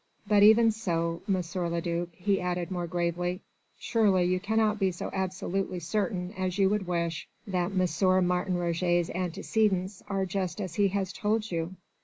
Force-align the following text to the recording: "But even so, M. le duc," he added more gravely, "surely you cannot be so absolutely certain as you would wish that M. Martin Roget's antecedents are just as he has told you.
"But 0.25 0.41
even 0.41 0.71
so, 0.71 1.21
M. 1.29 1.35
le 1.35 1.79
duc," 1.79 2.09
he 2.13 2.41
added 2.41 2.71
more 2.71 2.87
gravely, 2.87 3.41
"surely 3.77 4.23
you 4.23 4.39
cannot 4.39 4.79
be 4.79 4.91
so 4.91 5.11
absolutely 5.13 5.79
certain 5.79 6.33
as 6.33 6.57
you 6.57 6.71
would 6.71 6.87
wish 6.87 7.27
that 7.45 7.71
M. 7.71 8.25
Martin 8.27 8.57
Roget's 8.57 9.11
antecedents 9.11 10.01
are 10.07 10.25
just 10.25 10.59
as 10.59 10.73
he 10.73 10.87
has 10.87 11.13
told 11.13 11.51
you. 11.51 11.75